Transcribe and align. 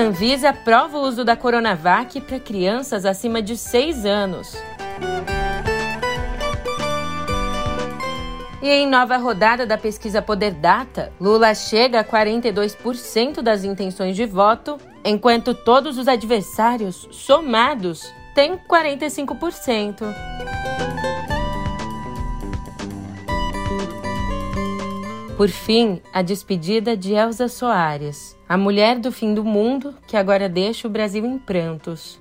Anvisa 0.00 0.48
aprova 0.48 0.96
o 0.96 1.02
uso 1.02 1.26
da 1.26 1.36
Coronavac 1.36 2.22
para 2.22 2.40
crianças 2.40 3.04
acima 3.04 3.42
de 3.42 3.54
6 3.54 4.06
anos. 4.06 4.56
E 8.62 8.70
em 8.70 8.86
nova 8.88 9.18
rodada 9.18 9.66
da 9.66 9.76
pesquisa 9.76 10.22
Poder 10.22 10.52
Data, 10.52 11.12
Lula 11.20 11.54
chega 11.54 12.00
a 12.00 12.04
42% 12.04 13.42
das 13.42 13.62
intenções 13.62 14.16
de 14.16 14.24
voto, 14.24 14.78
enquanto 15.04 15.52
todos 15.52 15.98
os 15.98 16.08
adversários 16.08 17.06
somados 17.10 18.10
têm 18.34 18.56
45%. 18.56 20.06
Por 25.40 25.48
fim, 25.48 26.02
a 26.12 26.20
despedida 26.20 26.94
de 26.94 27.14
Elza 27.14 27.48
Soares, 27.48 28.36
a 28.46 28.58
mulher 28.58 28.98
do 28.98 29.10
fim 29.10 29.32
do 29.32 29.42
mundo 29.42 29.94
que 30.06 30.14
agora 30.14 30.50
deixa 30.50 30.86
o 30.86 30.90
Brasil 30.90 31.24
em 31.24 31.38
prantos. 31.38 32.20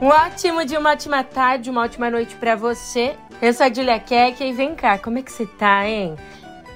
Um 0.00 0.06
ótimo 0.06 0.64
dia, 0.64 0.80
uma 0.80 0.92
ótima 0.92 1.22
tarde, 1.22 1.68
uma 1.68 1.82
ótima 1.82 2.10
noite 2.10 2.34
para 2.36 2.56
você. 2.56 3.14
Eu 3.42 3.52
sou 3.52 3.66
a 3.66 3.70
Julia 3.70 4.00
Keck 4.00 4.42
e 4.42 4.54
vem 4.54 4.74
cá, 4.74 4.96
como 4.96 5.18
é 5.18 5.22
que 5.22 5.30
você 5.30 5.44
tá, 5.44 5.86
hein? 5.86 6.16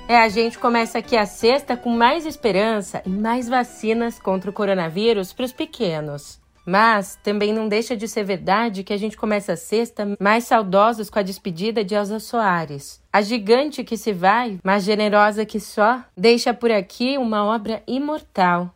É, 0.06 0.18
a 0.18 0.28
gente 0.28 0.58
começa 0.58 0.98
aqui 0.98 1.16
a 1.16 1.24
sexta 1.24 1.78
com 1.78 1.88
mais 1.88 2.26
esperança 2.26 3.00
e 3.06 3.08
mais 3.08 3.48
vacinas 3.48 4.18
contra 4.18 4.50
o 4.50 4.52
coronavírus 4.52 5.32
para 5.32 5.46
os 5.46 5.52
pequenos. 5.54 6.44
Mas 6.66 7.16
também 7.22 7.52
não 7.52 7.68
deixa 7.68 7.96
de 7.96 8.08
ser 8.08 8.24
verdade 8.24 8.82
que 8.82 8.92
a 8.92 8.96
gente 8.96 9.16
começa 9.16 9.52
a 9.52 9.56
sexta 9.56 10.16
mais 10.18 10.44
saudosos 10.44 11.08
com 11.08 11.20
a 11.20 11.22
despedida 11.22 11.84
de 11.84 11.94
Elza 11.94 12.18
Soares. 12.18 13.00
A 13.12 13.22
gigante 13.22 13.84
que 13.84 13.96
se 13.96 14.12
vai, 14.12 14.58
mais 14.64 14.82
generosa 14.82 15.46
que 15.46 15.60
só, 15.60 16.02
deixa 16.16 16.52
por 16.52 16.72
aqui 16.72 17.16
uma 17.16 17.44
obra 17.44 17.84
imortal. 17.86 18.74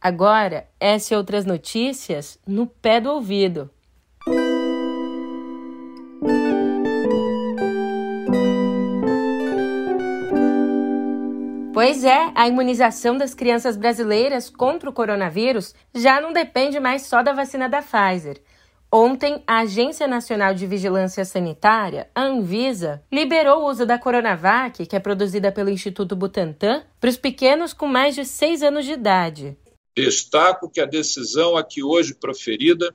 Agora, 0.00 0.68
essa 0.78 1.14
e 1.14 1.16
outras 1.16 1.44
notícias 1.44 2.38
no 2.46 2.66
pé 2.66 3.00
do 3.00 3.10
ouvido. 3.10 3.68
Pois 11.84 12.04
é, 12.04 12.30
a 12.36 12.46
imunização 12.46 13.18
das 13.18 13.34
crianças 13.34 13.76
brasileiras 13.76 14.48
contra 14.48 14.88
o 14.88 14.92
coronavírus 14.92 15.74
já 15.92 16.20
não 16.20 16.32
depende 16.32 16.78
mais 16.78 17.06
só 17.06 17.24
da 17.24 17.32
vacina 17.32 17.68
da 17.68 17.82
Pfizer. 17.82 18.40
Ontem, 18.88 19.42
a 19.48 19.62
Agência 19.62 20.06
Nacional 20.06 20.54
de 20.54 20.64
Vigilância 20.64 21.24
Sanitária, 21.24 22.08
a 22.14 22.22
Anvisa, 22.22 23.02
liberou 23.10 23.62
o 23.62 23.68
uso 23.68 23.84
da 23.84 23.98
Coronavac, 23.98 24.86
que 24.86 24.94
é 24.94 25.00
produzida 25.00 25.50
pelo 25.50 25.70
Instituto 25.70 26.14
Butantan, 26.14 26.84
para 27.00 27.10
os 27.10 27.16
pequenos 27.16 27.72
com 27.72 27.88
mais 27.88 28.14
de 28.14 28.24
6 28.24 28.62
anos 28.62 28.84
de 28.84 28.92
idade. 28.92 29.58
Destaco 29.96 30.70
que 30.70 30.80
a 30.80 30.86
decisão 30.86 31.56
aqui 31.56 31.82
hoje 31.82 32.14
proferida 32.14 32.94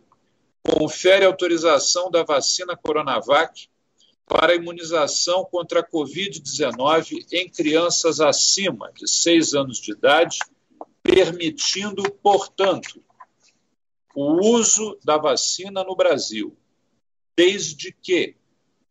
confere 0.64 1.26
autorização 1.26 2.10
da 2.10 2.24
vacina 2.24 2.74
Coronavac 2.78 3.68
para 4.28 4.52
a 4.52 4.56
imunização 4.56 5.46
contra 5.46 5.80
a 5.80 5.90
Covid-19 5.90 7.26
em 7.32 7.50
crianças 7.50 8.20
acima 8.20 8.92
de 8.94 9.10
6 9.10 9.54
anos 9.54 9.80
de 9.80 9.94
idade, 9.94 10.40
permitindo, 11.02 12.04
portanto, 12.12 13.02
o 14.14 14.34
uso 14.50 14.98
da 15.04 15.18
vacina 15.18 15.84
no 15.84 15.96
Brasil, 15.96 16.56
desde 17.36 17.96
que, 18.02 18.36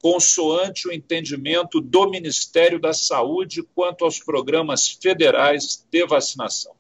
consoante 0.00 0.88
o 0.88 0.92
entendimento 0.92 1.80
do 1.80 2.08
Ministério 2.08 2.80
da 2.80 2.94
Saúde 2.94 3.62
quanto 3.74 4.04
aos 4.04 4.18
programas 4.20 4.88
federais 4.88 5.84
de 5.90 6.06
vacinação. 6.06 6.72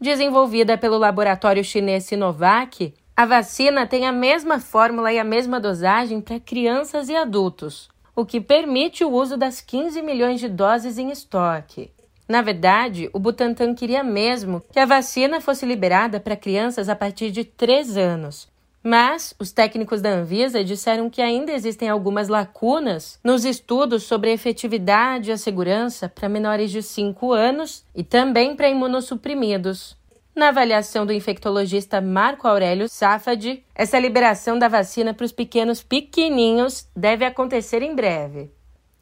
Desenvolvida 0.00 0.78
pelo 0.78 0.96
laboratório 0.96 1.62
chinês 1.62 2.04
Sinovac, 2.04 2.94
a 3.18 3.26
vacina 3.26 3.84
tem 3.84 4.06
a 4.06 4.12
mesma 4.12 4.60
fórmula 4.60 5.12
e 5.12 5.18
a 5.18 5.24
mesma 5.24 5.58
dosagem 5.58 6.20
para 6.20 6.38
crianças 6.38 7.08
e 7.08 7.16
adultos, 7.16 7.88
o 8.14 8.24
que 8.24 8.40
permite 8.40 9.02
o 9.02 9.10
uso 9.10 9.36
das 9.36 9.60
15 9.60 10.00
milhões 10.02 10.38
de 10.38 10.48
doses 10.48 10.98
em 10.98 11.10
estoque. 11.10 11.90
Na 12.28 12.42
verdade, 12.42 13.10
o 13.12 13.18
Butantan 13.18 13.74
queria 13.74 14.04
mesmo 14.04 14.62
que 14.70 14.78
a 14.78 14.86
vacina 14.86 15.40
fosse 15.40 15.66
liberada 15.66 16.20
para 16.20 16.36
crianças 16.36 16.88
a 16.88 16.94
partir 16.94 17.32
de 17.32 17.42
3 17.42 17.96
anos. 17.96 18.46
Mas 18.84 19.34
os 19.36 19.50
técnicos 19.50 20.00
da 20.00 20.10
Anvisa 20.10 20.62
disseram 20.62 21.10
que 21.10 21.20
ainda 21.20 21.50
existem 21.50 21.88
algumas 21.88 22.28
lacunas 22.28 23.18
nos 23.24 23.44
estudos 23.44 24.04
sobre 24.04 24.30
a 24.30 24.34
efetividade 24.34 25.30
e 25.30 25.32
a 25.32 25.36
segurança 25.36 26.08
para 26.08 26.28
menores 26.28 26.70
de 26.70 26.84
5 26.84 27.32
anos 27.32 27.84
e 27.96 28.04
também 28.04 28.54
para 28.54 28.68
imunossuprimidos. 28.68 29.97
Na 30.38 30.50
avaliação 30.50 31.04
do 31.04 31.12
infectologista 31.12 32.00
Marco 32.00 32.46
Aurélio 32.46 32.88
Safadi, 32.88 33.64
essa 33.74 33.98
liberação 33.98 34.56
da 34.56 34.68
vacina 34.68 35.12
para 35.12 35.24
os 35.24 35.32
pequenos 35.32 35.82
pequeninhos 35.82 36.88
deve 36.94 37.24
acontecer 37.24 37.82
em 37.82 37.92
breve. 37.92 38.48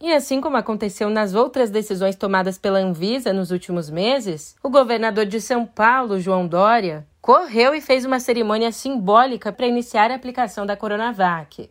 E 0.00 0.14
assim 0.14 0.40
como 0.40 0.56
aconteceu 0.56 1.10
nas 1.10 1.34
outras 1.34 1.68
decisões 1.68 2.16
tomadas 2.16 2.56
pela 2.56 2.78
Anvisa 2.78 3.34
nos 3.34 3.50
últimos 3.50 3.90
meses, 3.90 4.56
o 4.62 4.70
governador 4.70 5.26
de 5.26 5.38
São 5.38 5.66
Paulo, 5.66 6.18
João 6.18 6.48
Dória, 6.48 7.06
correu 7.20 7.74
e 7.74 7.82
fez 7.82 8.06
uma 8.06 8.18
cerimônia 8.18 8.72
simbólica 8.72 9.52
para 9.52 9.66
iniciar 9.66 10.10
a 10.10 10.14
aplicação 10.14 10.64
da 10.64 10.74
Coronavac. 10.74 11.68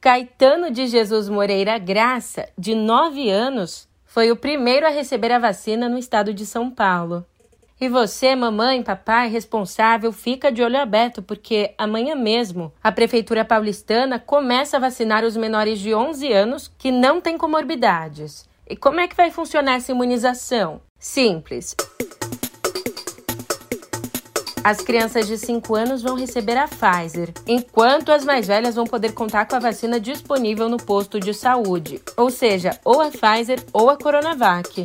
Caetano 0.00 0.70
de 0.70 0.86
Jesus 0.86 1.28
Moreira 1.28 1.76
Graça, 1.78 2.48
de 2.56 2.76
9 2.76 3.28
anos, 3.28 3.88
foi 4.04 4.30
o 4.30 4.36
primeiro 4.36 4.86
a 4.86 4.90
receber 4.90 5.32
a 5.32 5.40
vacina 5.40 5.88
no 5.88 5.98
estado 5.98 6.32
de 6.32 6.46
São 6.46 6.70
Paulo. 6.70 7.26
E 7.80 7.88
você, 7.88 8.36
mamãe, 8.36 8.82
papai, 8.82 9.30
responsável, 9.30 10.12
fica 10.12 10.52
de 10.52 10.62
olho 10.62 10.78
aberto, 10.78 11.22
porque 11.22 11.74
amanhã 11.78 12.14
mesmo 12.14 12.70
a 12.82 12.92
Prefeitura 12.92 13.42
Paulistana 13.42 14.18
começa 14.18 14.76
a 14.76 14.80
vacinar 14.80 15.24
os 15.24 15.34
menores 15.34 15.78
de 15.78 15.94
11 15.94 16.30
anos 16.30 16.70
que 16.76 16.92
não 16.92 17.22
têm 17.22 17.38
comorbidades. 17.38 18.46
E 18.68 18.76
como 18.76 19.00
é 19.00 19.08
que 19.08 19.16
vai 19.16 19.30
funcionar 19.30 19.76
essa 19.76 19.92
imunização? 19.92 20.82
Simples. 20.98 21.74
As 24.62 24.82
crianças 24.82 25.26
de 25.26 25.38
5 25.38 25.74
anos 25.74 26.02
vão 26.02 26.16
receber 26.16 26.58
a 26.58 26.68
Pfizer, 26.68 27.32
enquanto 27.46 28.12
as 28.12 28.26
mais 28.26 28.46
velhas 28.46 28.74
vão 28.74 28.84
poder 28.84 29.14
contar 29.14 29.46
com 29.46 29.56
a 29.56 29.58
vacina 29.58 29.98
disponível 29.98 30.68
no 30.68 30.76
posto 30.76 31.18
de 31.18 31.32
saúde, 31.32 32.02
ou 32.14 32.28
seja, 32.28 32.78
ou 32.84 33.00
a 33.00 33.10
Pfizer 33.10 33.64
ou 33.72 33.88
a 33.88 33.96
Coronavac. 33.96 34.84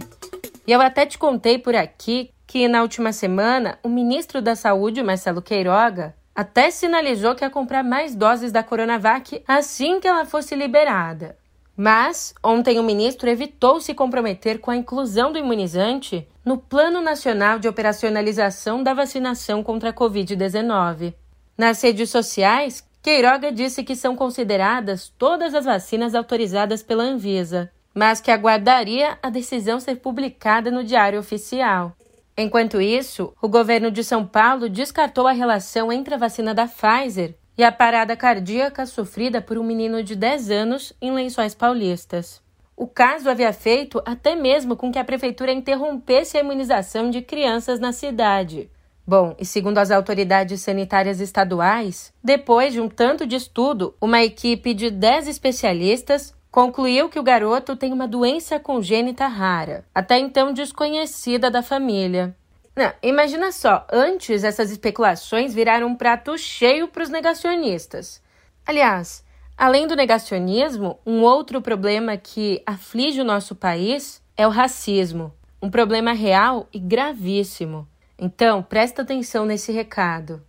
E 0.66 0.72
eu 0.72 0.82
até 0.82 1.06
te 1.06 1.18
contei 1.18 1.60
por 1.60 1.76
aqui 1.76 2.32
que 2.56 2.70
na 2.70 2.82
última 2.82 3.12
semana 3.12 3.78
o 3.84 3.90
ministro 3.90 4.42
da 4.42 4.56
Saúde, 4.56 5.04
Marcelo 5.04 5.42
Queiroga, 5.42 6.16
até 6.34 6.72
sinalizou 6.72 7.36
que 7.36 7.44
ia 7.44 7.50
comprar 7.50 7.84
mais 7.84 8.16
doses 8.16 8.50
da 8.50 8.64
Coronavac 8.64 9.44
assim 9.46 10.00
que 10.00 10.08
ela 10.08 10.24
fosse 10.24 10.56
liberada. 10.56 11.38
Mas 11.76 12.34
ontem 12.42 12.80
o 12.80 12.84
ministro 12.84 13.30
evitou 13.30 13.82
se 13.82 13.94
comprometer 13.94 14.60
com 14.60 14.72
a 14.72 14.76
inclusão 14.78 15.34
do 15.34 15.38
imunizante 15.38 16.26
no 16.46 16.58
Plano 16.58 17.02
Nacional 17.02 17.60
de 17.60 17.68
Operacionalização 17.68 18.82
da 18.82 18.94
Vacinação 18.94 19.62
contra 19.62 19.90
a 19.90 19.94
Covid-19. 19.94 21.14
Nas 21.58 21.82
redes 21.82 22.10
sociais, 22.10 22.88
Queiroga 23.04 23.52
disse 23.52 23.84
que 23.84 23.98
são 23.98 24.16
consideradas 24.16 25.12
todas 25.18 25.54
as 25.54 25.66
vacinas 25.66 26.16
autorizadas 26.16 26.82
pela 26.82 27.04
Anvisa, 27.04 27.70
mas 27.94 28.22
que 28.22 28.32
aguardaria 28.32 29.20
a 29.22 29.30
decisão 29.30 29.78
ser 29.78 29.98
publicada 29.98 30.72
no 30.72 30.86
Diário 30.86 31.20
Oficial. 31.20 31.94
Enquanto 32.38 32.82
isso, 32.82 33.34
o 33.42 33.48
governo 33.48 33.90
de 33.90 34.04
São 34.04 34.26
Paulo 34.26 34.68
descartou 34.68 35.26
a 35.26 35.32
relação 35.32 35.90
entre 35.90 36.16
a 36.16 36.18
vacina 36.18 36.54
da 36.54 36.68
Pfizer 36.68 37.34
e 37.58 37.64
a 37.64 37.72
parada 37.72 38.18
cardíaca 38.18 38.86
sofrida 38.86 39.42
por 39.42 39.58
um 39.58 39.64
menino 39.64 40.04
de 40.04 40.18
10 40.18 40.52
anos 40.52 40.92
em 41.02 41.12
Lençóis 41.14 41.56
Paulistas. 41.56 42.42
O 42.76 42.88
caso 42.88 43.30
havia 43.30 43.54
feito 43.54 44.02
até 44.06 44.36
mesmo 44.36 44.76
com 44.76 44.92
que 44.92 45.00
a 45.00 45.06
prefeitura 45.06 45.54
interrompesse 45.54 46.38
a 46.38 46.42
imunização 46.42 47.10
de 47.10 47.22
crianças 47.22 47.80
na 47.80 47.94
cidade. 47.94 48.70
Bom, 49.08 49.34
e 49.40 49.46
segundo 49.46 49.78
as 49.78 49.90
autoridades 49.90 50.60
sanitárias 50.62 51.22
estaduais, 51.22 52.12
depois 52.22 52.74
de 52.74 52.82
um 52.82 52.90
tanto 52.90 53.26
de 53.26 53.38
estudo, 53.38 53.96
uma 54.02 54.22
equipe 54.22 54.74
de 54.74 54.90
10 54.90 55.30
especialistas 55.30 56.35
concluiu 56.56 57.10
que 57.10 57.20
o 57.20 57.24
garoto 57.24 57.76
tem 57.76 57.92
uma 57.92 58.08
doença 58.08 58.58
congênita 58.58 59.28
rara, 59.28 59.84
até 59.94 60.18
então 60.18 60.54
desconhecida 60.54 61.52
da 61.52 61.62
família. 61.62 62.34
Não, 62.74 62.94
imagina 63.04 63.52
só, 63.52 63.86
antes 63.92 64.42
essas 64.42 64.72
especulações 64.72 65.54
viraram 65.54 65.88
um 65.88 65.96
prato 65.96 66.38
cheio 66.38 66.88
para 66.88 67.04
os 67.04 67.10
negacionistas. 67.10 68.22
Aliás, 68.66 69.22
além 69.58 69.86
do 69.86 69.98
negacionismo, 69.98 70.98
um 71.06 71.24
outro 71.24 71.62
problema 71.62 72.16
que 72.16 72.64
aflige 72.66 73.20
o 73.20 73.26
nosso 73.26 73.54
país 73.54 74.24
é 74.38 74.48
o 74.48 74.50
racismo, 74.50 75.34
um 75.62 75.70
problema 75.70 76.14
real 76.14 76.70
e 76.72 76.80
gravíssimo. 76.80 77.86
Então, 78.18 78.64
presta 78.64 79.02
atenção 79.02 79.46
nesse 79.46 79.74
recado. 79.74 80.42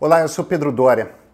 Olá, 0.00 0.22
eu 0.22 0.28
sou 0.28 0.44
Pedro 0.44 0.72
Dória. 0.72 1.25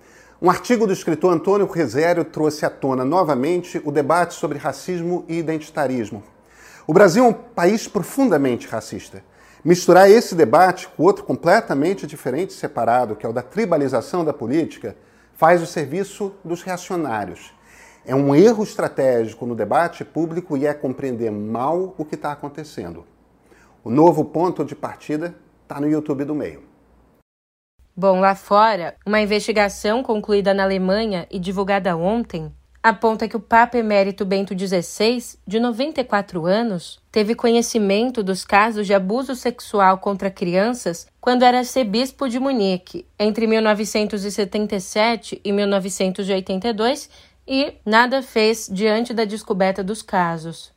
Um 0.44 0.50
artigo 0.50 0.88
do 0.88 0.92
escritor 0.92 1.32
Antônio 1.32 1.68
Resério 1.68 2.24
trouxe 2.24 2.66
à 2.66 2.68
tona 2.68 3.04
novamente 3.04 3.80
o 3.84 3.92
debate 3.92 4.34
sobre 4.34 4.58
racismo 4.58 5.24
e 5.28 5.38
identitarismo. 5.38 6.20
O 6.84 6.92
Brasil 6.92 7.24
é 7.24 7.28
um 7.28 7.32
país 7.32 7.86
profundamente 7.86 8.66
racista. 8.66 9.22
Misturar 9.64 10.10
esse 10.10 10.34
debate 10.34 10.88
com 10.88 11.04
outro 11.04 11.22
completamente 11.22 12.08
diferente 12.08 12.50
e 12.50 12.54
separado, 12.54 13.14
que 13.14 13.24
é 13.24 13.28
o 13.28 13.32
da 13.32 13.40
tribalização 13.40 14.24
da 14.24 14.32
política, 14.32 14.96
faz 15.32 15.62
o 15.62 15.66
serviço 15.66 16.34
dos 16.44 16.60
reacionários. 16.62 17.54
É 18.04 18.12
um 18.12 18.34
erro 18.34 18.64
estratégico 18.64 19.46
no 19.46 19.54
debate 19.54 20.04
público 20.04 20.56
e 20.56 20.66
é 20.66 20.74
compreender 20.74 21.30
mal 21.30 21.94
o 21.96 22.04
que 22.04 22.16
está 22.16 22.32
acontecendo. 22.32 23.06
O 23.84 23.90
novo 23.90 24.24
ponto 24.24 24.64
de 24.64 24.74
partida 24.74 25.36
está 25.62 25.80
no 25.80 25.88
YouTube 25.88 26.24
do 26.24 26.34
meio. 26.34 26.71
Bom, 27.94 28.20
lá 28.20 28.34
fora, 28.34 28.96
uma 29.04 29.20
investigação 29.20 30.02
concluída 30.02 30.54
na 30.54 30.62
Alemanha 30.62 31.26
e 31.30 31.38
divulgada 31.38 31.94
ontem 31.94 32.50
aponta 32.82 33.28
que 33.28 33.36
o 33.36 33.40
Papa 33.40 33.76
Emérito 33.78 34.24
Bento 34.24 34.58
XVI, 34.58 35.38
de 35.46 35.60
94 35.60 36.44
anos, 36.46 36.98
teve 37.12 37.34
conhecimento 37.34 38.22
dos 38.22 38.44
casos 38.44 38.86
de 38.86 38.94
abuso 38.94 39.36
sexual 39.36 39.98
contra 39.98 40.30
crianças 40.30 41.06
quando 41.20 41.44
era 41.44 41.58
arcebispo 41.58 42.28
de 42.28 42.40
Munique, 42.40 43.06
entre 43.18 43.46
1977 43.46 45.40
e 45.44 45.52
1982, 45.52 47.08
e 47.46 47.74
nada 47.84 48.22
fez 48.22 48.68
diante 48.72 49.14
da 49.14 49.24
descoberta 49.24 49.84
dos 49.84 50.02
casos. 50.02 50.72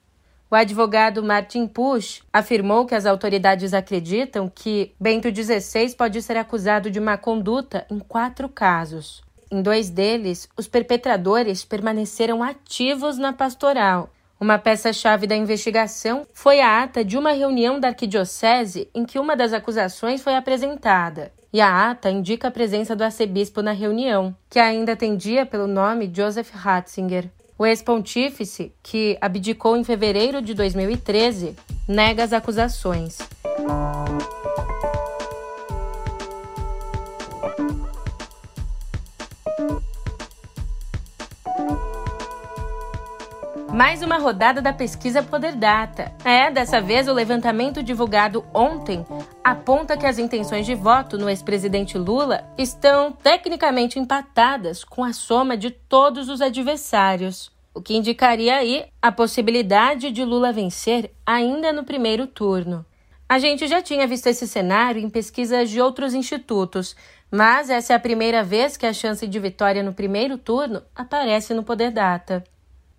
O 0.49 0.55
advogado 0.55 1.23
Martin 1.23 1.65
Pusch 1.65 2.21
afirmou 2.31 2.85
que 2.85 2.93
as 2.93 3.05
autoridades 3.05 3.73
acreditam 3.73 4.47
que 4.53 4.93
Bento 4.99 5.27
XVI 5.33 5.95
pode 5.95 6.21
ser 6.21 6.37
acusado 6.37 6.91
de 6.91 6.99
má 6.99 7.17
conduta 7.17 7.85
em 7.89 7.97
quatro 7.97 8.47
casos. 8.47 9.23
Em 9.51 9.61
dois 9.61 9.89
deles, 9.89 10.47
os 10.55 10.67
perpetradores 10.67 11.65
permaneceram 11.65 12.43
ativos 12.43 13.17
na 13.17 13.33
pastoral. 13.33 14.09
Uma 14.39 14.59
peça-chave 14.59 15.25
da 15.25 15.35
investigação 15.35 16.27
foi 16.33 16.59
a 16.59 16.83
ata 16.83 17.03
de 17.03 17.17
uma 17.17 17.31
reunião 17.31 17.79
da 17.79 17.87
arquidiocese 17.87 18.89
em 18.93 19.05
que 19.05 19.17
uma 19.17 19.35
das 19.35 19.53
acusações 19.53 20.21
foi 20.21 20.35
apresentada. 20.35 21.31
E 21.53 21.61
a 21.61 21.89
ata 21.89 22.09
indica 22.09 22.49
a 22.49 22.51
presença 22.51 22.95
do 22.95 23.03
arcebispo 23.03 23.61
na 23.61 23.71
reunião, 23.71 24.35
que 24.49 24.59
ainda 24.59 24.91
atendia 24.91 25.45
pelo 25.45 25.67
nome 25.67 26.11
Joseph 26.13 26.51
Ratzinger. 26.51 27.31
O 27.57 27.65
ex-pontífice, 27.65 28.73
que 28.83 29.17
abdicou 29.21 29.77
em 29.77 29.83
fevereiro 29.83 30.41
de 30.41 30.53
2013, 30.53 31.55
nega 31.87 32.23
as 32.23 32.33
acusações. 32.33 33.17
Mais 43.75 44.01
uma 44.01 44.17
rodada 44.17 44.61
da 44.61 44.71
pesquisa 44.71 45.21
Poder 45.21 45.53
Data. 45.53 46.09
É, 46.23 46.49
dessa 46.49 46.79
vez 46.79 47.09
o 47.09 47.13
levantamento 47.13 47.83
divulgado 47.83 48.45
ontem 48.53 49.05
aponta 49.43 49.97
que 49.97 50.05
as 50.05 50.17
intenções 50.17 50.65
de 50.65 50.73
voto 50.73 51.17
no 51.17 51.29
ex-presidente 51.29 51.97
Lula 51.97 52.49
estão 52.57 53.11
tecnicamente 53.11 53.99
empatadas 53.99 54.85
com 54.85 55.03
a 55.03 55.11
soma 55.11 55.57
de 55.57 55.71
todos 55.71 56.29
os 56.29 56.39
adversários, 56.39 57.51
o 57.73 57.81
que 57.81 57.97
indicaria 57.97 58.55
aí 58.55 58.85
a 59.01 59.11
possibilidade 59.11 60.09
de 60.09 60.23
Lula 60.23 60.53
vencer 60.53 61.11
ainda 61.25 61.73
no 61.73 61.83
primeiro 61.83 62.27
turno. 62.27 62.85
A 63.27 63.39
gente 63.39 63.67
já 63.67 63.81
tinha 63.81 64.07
visto 64.07 64.27
esse 64.27 64.47
cenário 64.47 65.01
em 65.01 65.09
pesquisas 65.09 65.69
de 65.69 65.81
outros 65.81 66.13
institutos, 66.13 66.95
mas 67.29 67.69
essa 67.69 67.91
é 67.91 67.95
a 67.97 67.99
primeira 67.99 68.41
vez 68.41 68.77
que 68.77 68.85
a 68.85 68.93
chance 68.93 69.27
de 69.27 69.37
vitória 69.37 69.83
no 69.83 69.91
primeiro 69.91 70.37
turno 70.37 70.81
aparece 70.95 71.53
no 71.53 71.61
Poder 71.61 71.91
Data. 71.91 72.41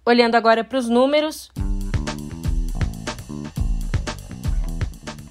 Olhando 0.08 0.36
agora 0.36 0.62
para 0.62 0.78
os 0.78 0.88
números. 0.88 1.50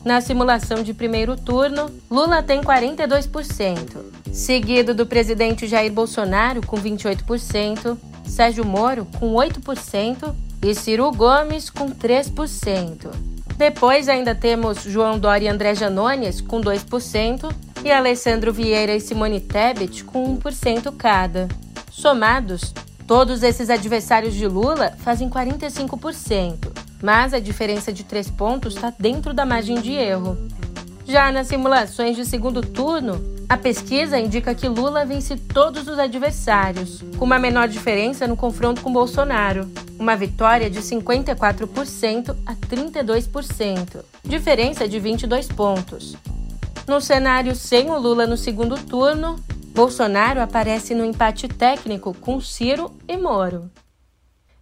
Na 0.04 0.20
simulação 0.20 0.84
de 0.84 0.94
primeiro 0.94 1.38
turno, 1.38 1.90
Lula 2.12 2.44
tem 2.44 2.62
42%, 2.62 4.04
seguido 4.34 4.94
do 4.94 5.06
presidente 5.06 5.66
Jair 5.66 5.94
Bolsonaro 5.94 6.62
com 6.68 6.76
28%, 6.76 7.98
Sérgio 8.26 8.66
Moro 8.66 9.08
com 9.18 9.34
8% 9.34 10.36
e 10.62 10.76
Ciro 10.76 11.10
Gomes 11.10 11.70
com 11.70 11.90
3%. 11.90 13.12
Depois 13.56 14.10
ainda 14.10 14.36
temos 14.36 14.84
João 14.84 15.18
Dória 15.18 15.46
e 15.46 15.50
André 15.50 15.74
Janones 15.74 16.42
com 16.42 16.60
2% 16.60 17.50
e 17.82 17.90
Alessandro 17.90 18.52
Vieira 18.52 18.94
e 18.94 19.00
Simone 19.00 19.40
Tebet 19.40 20.04
com 20.04 20.38
1% 20.38 20.94
cada. 20.98 21.48
Somados, 21.90 22.74
Todos 23.08 23.44
esses 23.44 23.70
adversários 23.70 24.34
de 24.34 24.48
Lula 24.48 24.94
fazem 24.98 25.30
45%, 25.30 26.72
mas 27.04 27.36
a 27.36 27.40
diferença 27.40 27.94
de 27.94 28.04
três 28.04 28.32
pontos 28.32 28.74
está 28.74 28.92
dentro 28.98 29.32
da 29.32 29.46
margem 29.46 29.80
de 29.80 29.92
erro. 29.92 30.36
Já 31.06 31.32
nas 31.32 31.46
simulações 31.46 32.16
de 32.16 32.26
segundo 32.26 32.64
turno, 32.64 33.24
a 33.48 33.56
pesquisa 33.56 34.18
indica 34.18 34.56
que 34.56 34.68
Lula 34.68 35.06
vence 35.06 35.38
todos 35.38 35.88
os 35.88 36.00
adversários, 36.00 37.04
com 37.16 37.26
uma 37.26 37.38
menor 37.38 37.68
diferença 37.68 38.28
no 38.28 38.36
confronto 38.36 38.82
com 38.82 38.92
Bolsonaro, 38.92 39.70
uma 40.00 40.16
vitória 40.16 40.68
de 40.68 40.80
54% 40.80 42.36
a 42.44 42.56
32%, 42.56 44.04
diferença 44.24 44.88
de 44.88 45.00
22 45.00 45.48
pontos. 45.48 46.16
No 46.88 47.00
cenário 47.00 47.56
sem 47.56 47.88
o 47.92 48.00
Lula 48.00 48.26
no 48.26 48.36
segundo 48.36 48.76
turno, 48.78 49.36
Bolsonaro 49.76 50.40
aparece 50.40 50.96
no 50.96 51.04
empate 51.04 51.50
técnico 51.50 52.16
com 52.22 52.40
Ciro 52.40 52.96
e 53.10 53.18
Moro. 53.18 53.70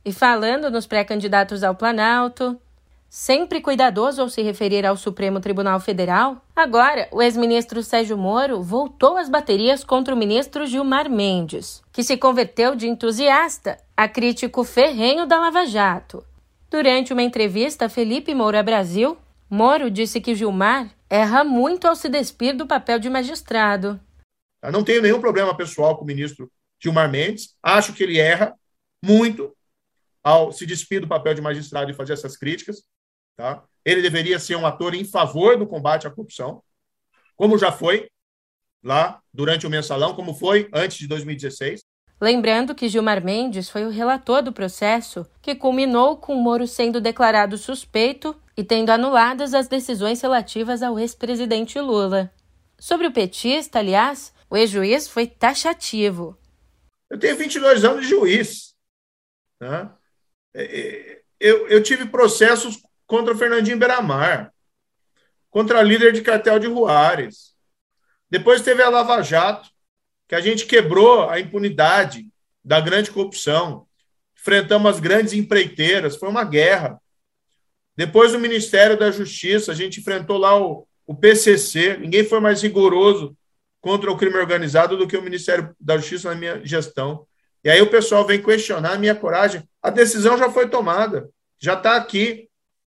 E 0.04 0.12
falando 0.12 0.72
nos 0.72 0.88
pré-candidatos 0.88 1.64
ao 1.64 1.76
Planalto, 1.76 2.60
sempre 3.08 3.62
cuidadoso 3.62 4.24
ao 4.24 4.28
se 4.28 4.42
referir 4.42 4.88
ao 4.88 4.98
Supremo 4.98 5.40
Tribunal 5.40 5.80
Federal, 5.80 6.44
agora 6.56 7.08
o 7.12 7.22
ex-ministro 7.22 7.84
Sérgio 7.84 8.18
Moro 8.18 8.64
voltou 8.64 9.16
às 9.16 9.30
baterias 9.30 9.84
contra 9.84 10.16
o 10.16 10.18
ministro 10.18 10.66
Gilmar 10.66 11.08
Mendes, 11.12 11.84
que 11.92 12.02
se 12.02 12.18
converteu 12.18 12.74
de 12.74 12.88
entusiasta 12.88 13.78
a 13.96 14.08
crítico 14.08 14.64
ferrenho 14.64 15.28
da 15.28 15.40
Lava 15.40 15.68
Jato. 15.68 16.26
Durante 16.72 17.14
uma 17.14 17.22
entrevista 17.22 17.86
a 17.86 17.90
Felipe 17.90 18.34
Moura 18.34 18.64
Brasil, 18.64 19.16
Moro 19.48 19.92
disse 19.92 20.20
que 20.20 20.34
Gilmar 20.34 20.90
erra 21.08 21.44
muito 21.44 21.88
ao 21.88 21.96
se 21.96 22.10
despir 22.10 22.56
do 22.56 22.66
papel 22.66 22.98
de 22.98 23.12
magistrado 23.12 24.00
não 24.72 24.84
tenho 24.84 25.02
nenhum 25.02 25.20
problema 25.20 25.56
pessoal 25.56 25.98
com 25.98 26.04
o 26.04 26.08
ministro 26.08 26.52
Gilmar 26.82 27.10
Mendes. 27.10 27.56
Acho 27.62 27.94
que 27.94 28.04
ele 28.04 28.20
erra 28.20 28.54
muito 29.04 29.56
ao 30.24 30.52
se 30.52 30.66
despir 30.66 31.02
do 31.02 31.08
papel 31.08 31.34
de 31.34 31.42
magistrado 31.42 31.92
e 31.92 31.94
fazer 31.94 32.14
essas 32.14 32.38
críticas. 32.38 32.84
Tá? 33.36 33.64
Ele 33.84 34.02
deveria 34.02 34.40
ser 34.40 34.56
um 34.56 34.66
ator 34.66 34.94
em 34.94 35.04
favor 35.04 35.58
do 35.58 35.68
combate 35.68 36.08
à 36.08 36.10
corrupção, 36.10 36.64
como 37.36 37.58
já 37.58 37.72
foi 37.72 38.08
lá 38.84 39.22
durante 39.34 39.66
o 39.66 39.70
mensalão, 39.70 40.14
como 40.14 40.34
foi 40.34 40.70
antes 40.74 40.98
de 40.98 41.08
2016. 41.08 41.82
Lembrando 42.22 42.76
que 42.76 42.88
Gilmar 42.88 43.24
Mendes 43.24 43.70
foi 43.70 43.86
o 43.86 43.90
relator 43.90 44.42
do 44.42 44.54
processo 44.54 45.26
que 45.42 45.56
culminou 45.56 46.16
com 46.18 46.36
o 46.36 46.42
Moro 46.42 46.66
sendo 46.68 47.02
declarado 47.02 47.58
suspeito 47.58 48.36
e 48.56 48.64
tendo 48.64 48.92
anuladas 48.92 49.54
as 49.54 49.68
decisões 49.68 50.22
relativas 50.22 50.82
ao 50.82 50.98
ex-presidente 50.98 51.80
Lula. 51.80 52.32
Sobre 52.80 53.08
o 53.08 53.12
petista, 53.12 53.80
aliás, 53.80 54.34
o 54.54 54.58
ex-juiz 54.58 55.08
foi 55.08 55.26
taxativo. 55.26 56.38
Eu 57.10 57.18
tenho 57.18 57.36
22 57.36 57.84
anos 57.84 58.04
de 58.04 58.10
juiz. 58.10 58.76
Né? 59.60 59.90
Eu, 61.40 61.68
eu 61.68 61.82
tive 61.82 62.06
processos 62.06 62.80
contra 63.08 63.34
o 63.34 63.38
Fernandinho 63.38 63.80
Beramar, 63.80 64.54
contra 65.50 65.80
a 65.80 65.82
líder 65.82 66.14
de 66.14 66.22
cartel 66.22 66.60
de 66.60 66.68
Juárez. 66.68 67.56
Depois 68.30 68.62
teve 68.62 68.84
a 68.84 68.90
Lava 68.90 69.24
Jato, 69.24 69.72
que 70.28 70.36
a 70.36 70.40
gente 70.40 70.68
quebrou 70.68 71.28
a 71.28 71.40
impunidade 71.40 72.28
da 72.64 72.80
grande 72.80 73.10
corrupção. 73.10 73.88
Enfrentamos 74.40 74.94
as 74.94 75.00
grandes 75.00 75.34
empreiteiras, 75.34 76.16
foi 76.16 76.30
uma 76.30 76.44
guerra. 76.44 77.02
Depois 77.98 78.36
o 78.36 78.40
Ministério 78.40 79.00
da 79.00 79.10
Justiça, 79.10 79.72
a 79.72 79.76
gente 79.76 80.00
enfrentou 80.00 80.38
lá 80.38 80.56
o, 80.56 80.88
o 81.08 81.16
PCC, 81.16 81.98
ninguém 81.98 82.24
foi 82.24 82.40
mais 82.40 82.62
rigoroso 82.62 83.36
contra 83.84 84.10
o 84.10 84.16
crime 84.16 84.38
organizado 84.38 84.96
do 84.96 85.06
que 85.06 85.18
o 85.18 85.22
Ministério 85.22 85.76
da 85.78 85.98
Justiça 85.98 86.30
na 86.30 86.36
minha 86.36 86.66
gestão. 86.66 87.28
E 87.62 87.70
aí 87.70 87.82
o 87.82 87.90
pessoal 87.90 88.26
vem 88.26 88.42
questionar 88.42 88.94
a 88.94 88.98
minha 88.98 89.14
coragem. 89.14 89.62
A 89.82 89.90
decisão 89.90 90.38
já 90.38 90.50
foi 90.50 90.70
tomada, 90.70 91.30
já 91.60 91.74
está 91.74 91.98
aqui 91.98 92.48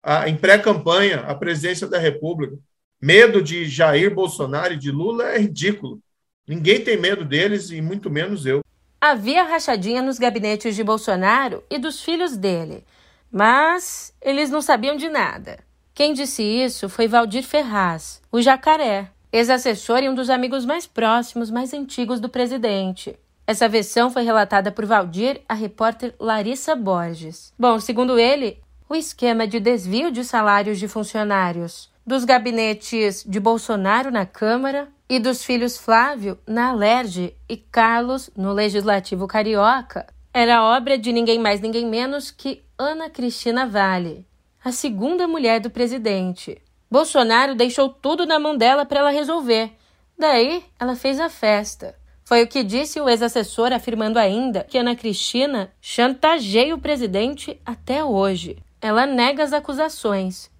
a, 0.00 0.28
em 0.28 0.36
pré-campanha 0.36 1.24
a 1.26 1.34
presidência 1.34 1.88
da 1.88 1.98
República. 1.98 2.56
Medo 3.02 3.42
de 3.42 3.68
Jair 3.68 4.14
Bolsonaro 4.14 4.74
e 4.74 4.78
de 4.78 4.92
Lula 4.92 5.24
é 5.24 5.38
ridículo. 5.38 5.98
Ninguém 6.46 6.80
tem 6.80 6.96
medo 6.96 7.24
deles 7.24 7.70
e 7.70 7.82
muito 7.82 8.08
menos 8.08 8.46
eu. 8.46 8.60
Havia 9.00 9.42
rachadinha 9.42 10.00
nos 10.00 10.20
gabinetes 10.20 10.76
de 10.76 10.84
Bolsonaro 10.84 11.64
e 11.68 11.78
dos 11.78 12.00
filhos 12.00 12.36
dele, 12.36 12.84
mas 13.30 14.14
eles 14.22 14.50
não 14.50 14.62
sabiam 14.62 14.96
de 14.96 15.08
nada. 15.08 15.58
Quem 15.92 16.14
disse 16.14 16.44
isso 16.44 16.88
foi 16.88 17.08
Valdir 17.08 17.42
Ferraz, 17.42 18.22
o 18.30 18.40
jacaré, 18.40 19.10
ex-assessor 19.32 20.02
e 20.02 20.08
um 20.08 20.14
dos 20.14 20.30
amigos 20.30 20.64
mais 20.64 20.86
próximos, 20.86 21.50
mais 21.50 21.72
antigos 21.72 22.20
do 22.20 22.28
presidente. 22.28 23.18
Essa 23.46 23.68
versão 23.68 24.10
foi 24.10 24.22
relatada 24.22 24.72
por 24.72 24.84
Valdir, 24.84 25.40
a 25.48 25.54
repórter 25.54 26.14
Larissa 26.18 26.74
Borges. 26.74 27.52
Bom, 27.58 27.78
segundo 27.78 28.18
ele, 28.18 28.58
o 28.88 28.94
esquema 28.94 29.46
de 29.46 29.60
desvio 29.60 30.10
de 30.10 30.24
salários 30.24 30.78
de 30.78 30.88
funcionários 30.88 31.90
dos 32.06 32.24
gabinetes 32.24 33.24
de 33.26 33.40
Bolsonaro 33.40 34.12
na 34.12 34.24
Câmara 34.24 34.88
e 35.08 35.18
dos 35.18 35.44
filhos 35.44 35.76
Flávio 35.76 36.38
na 36.46 36.70
Alerj 36.70 37.34
e 37.48 37.56
Carlos 37.56 38.30
no 38.36 38.52
Legislativo 38.52 39.26
Carioca 39.26 40.06
era 40.32 40.62
obra 40.62 40.96
de 40.96 41.12
ninguém 41.12 41.38
mais, 41.38 41.60
ninguém 41.60 41.86
menos 41.86 42.30
que 42.30 42.62
Ana 42.78 43.10
Cristina 43.10 43.66
Vale, 43.66 44.24
a 44.62 44.70
segunda 44.70 45.26
mulher 45.26 45.60
do 45.60 45.70
presidente. 45.70 46.60
Bolsonaro 46.90 47.54
deixou 47.54 47.88
tudo 47.88 48.24
na 48.24 48.38
mão 48.38 48.56
dela 48.56 48.84
para 48.84 49.00
ela 49.00 49.10
resolver. 49.10 49.72
Daí, 50.18 50.64
ela 50.78 50.94
fez 50.94 51.18
a 51.20 51.28
festa. 51.28 51.94
Foi 52.24 52.42
o 52.42 52.46
que 52.48 52.64
disse 52.64 53.00
o 53.00 53.08
ex-assessor, 53.08 53.72
afirmando 53.72 54.18
ainda 54.18 54.64
que 54.64 54.78
Ana 54.78 54.96
Cristina 54.96 55.72
chantageia 55.80 56.74
o 56.74 56.80
presidente 56.80 57.60
até 57.64 58.04
hoje. 58.04 58.58
Ela 58.80 59.06
nega 59.06 59.42
as 59.42 59.52
acusações. 59.52 60.50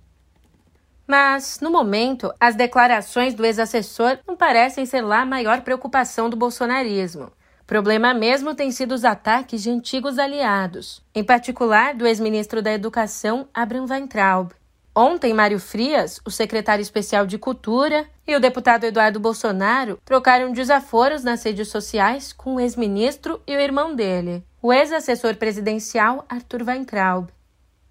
Mas, 1.06 1.60
no 1.60 1.70
momento, 1.70 2.32
as 2.40 2.54
declarações 2.54 3.34
do 3.34 3.44
ex-assessor 3.44 4.18
não 4.26 4.36
parecem 4.36 4.84
ser 4.84 5.00
lá 5.00 5.20
a 5.20 5.26
maior 5.26 5.60
preocupação 5.62 6.28
do 6.28 6.36
bolsonarismo. 6.36 7.32
Problema 7.66 8.14
mesmo 8.14 8.54
tem 8.54 8.70
sido 8.70 8.92
os 8.92 9.04
ataques 9.04 9.62
de 9.62 9.70
antigos 9.70 10.18
aliados, 10.18 11.02
em 11.14 11.24
particular 11.24 11.94
do 11.94 12.06
ex-ministro 12.06 12.62
da 12.62 12.72
Educação, 12.72 13.48
Abraham 13.52 13.86
Weintraub. 13.88 14.52
Ontem, 14.98 15.34
Mário 15.34 15.60
Frias, 15.60 16.22
o 16.24 16.30
secretário 16.30 16.80
especial 16.80 17.26
de 17.26 17.36
Cultura, 17.36 18.06
e 18.26 18.34
o 18.34 18.40
deputado 18.40 18.84
Eduardo 18.84 19.20
Bolsonaro 19.20 19.98
trocaram 20.02 20.52
desaforos 20.52 21.22
nas 21.22 21.44
redes 21.44 21.68
sociais 21.68 22.32
com 22.32 22.54
o 22.54 22.60
ex-ministro 22.60 23.38
e 23.46 23.54
o 23.54 23.60
irmão 23.60 23.94
dele, 23.94 24.42
o 24.62 24.72
ex-assessor 24.72 25.36
presidencial 25.36 26.24
Arthur 26.26 26.62
Weintraub. 26.62 27.28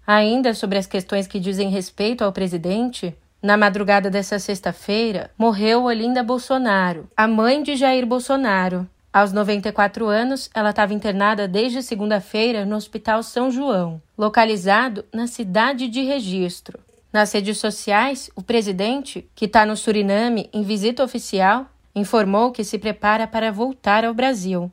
Ainda 0.08 0.56
sobre 0.56 0.80
as 0.80 0.88
questões 0.88 1.28
que 1.28 1.40
dizem 1.40 1.70
respeito 1.70 2.24
ao 2.24 2.32
presidente, 2.32 3.16
na 3.40 3.56
madrugada 3.56 4.10
dessa 4.10 4.40
sexta-feira, 4.40 5.30
morreu 5.38 5.84
Olinda 5.84 6.24
Bolsonaro, 6.24 7.08
a 7.16 7.28
mãe 7.28 7.62
de 7.62 7.76
Jair 7.76 8.08
Bolsonaro, 8.08 8.90
aos 9.14 9.32
94 9.32 10.08
anos, 10.08 10.50
ela 10.54 10.72
estava 10.72 10.94
internada 10.94 11.48
desde 11.48 11.82
segunda-feira 11.82 12.66
no 12.66 12.76
Hospital 12.76 13.24
São 13.24 13.50
João, 13.50 14.02
localizado 14.18 15.06
na 15.14 15.26
cidade 15.26 15.88
de 15.88 16.02
Registro. 16.02 16.80
Nas 17.16 17.32
redes 17.32 17.60
sociais, 17.60 18.30
o 18.36 18.42
presidente, 18.42 19.26
que 19.34 19.46
está 19.46 19.66
no 19.66 19.78
Suriname 19.78 20.50
em 20.52 20.64
visita 20.64 21.02
oficial, 21.02 21.66
informou 21.96 22.52
que 22.52 22.62
se 22.62 22.78
prepara 22.78 23.26
para 23.26 23.54
voltar 23.54 24.04
ao 24.04 24.14
Brasil. 24.14 24.70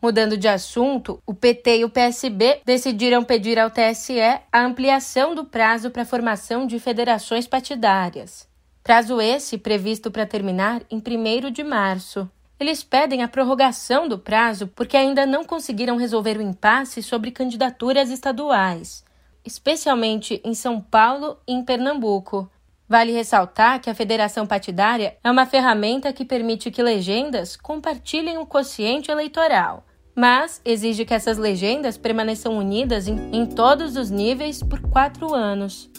Mudando 0.00 0.38
de 0.38 0.48
assunto, 0.48 1.22
o 1.26 1.34
PT 1.34 1.80
e 1.80 1.84
o 1.84 1.90
PSB 1.90 2.62
decidiram 2.64 3.22
pedir 3.22 3.58
ao 3.58 3.70
TSE 3.70 4.18
a 4.50 4.64
ampliação 4.64 5.34
do 5.34 5.44
prazo 5.44 5.90
para 5.90 6.00
a 6.00 6.06
formação 6.06 6.66
de 6.66 6.78
federações 6.78 7.46
partidárias. 7.46 8.48
Prazo 8.82 9.20
esse 9.20 9.58
previsto 9.58 10.10
para 10.10 10.24
terminar 10.24 10.80
em 10.90 10.96
1 10.96 11.50
de 11.50 11.62
março. 11.62 12.26
Eles 12.58 12.82
pedem 12.82 13.22
a 13.22 13.28
prorrogação 13.28 14.08
do 14.08 14.18
prazo 14.18 14.66
porque 14.68 14.96
ainda 14.96 15.26
não 15.26 15.44
conseguiram 15.44 15.98
resolver 15.98 16.38
o 16.38 16.42
impasse 16.42 17.02
sobre 17.02 17.30
candidaturas 17.30 18.08
estaduais, 18.08 19.04
especialmente 19.46 20.40
em 20.44 20.52
São 20.52 20.80
Paulo 20.80 21.38
e 21.46 21.52
em 21.52 21.64
Pernambuco. 21.64 22.50
Vale 22.88 23.12
ressaltar 23.12 23.80
que 23.80 23.88
a 23.88 23.94
federação 23.94 24.46
partidária 24.46 25.16
é 25.22 25.30
uma 25.30 25.46
ferramenta 25.46 26.12
que 26.12 26.24
permite 26.24 26.70
que 26.70 26.82
legendas 26.82 27.56
compartilhem 27.56 28.38
o 28.38 28.46
quociente 28.46 29.10
eleitoral, 29.10 29.84
mas 30.14 30.60
exige 30.64 31.04
que 31.04 31.14
essas 31.14 31.38
legendas 31.38 31.96
permaneçam 31.96 32.56
unidas 32.56 33.08
em, 33.08 33.16
em 33.32 33.46
todos 33.46 33.96
os 33.96 34.10
níveis 34.10 34.62
por 34.62 34.80
quatro 34.80 35.34
anos. 35.34 35.90